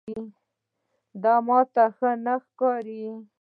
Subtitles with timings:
[1.23, 3.03] دا ماته ښه نه ښکاري.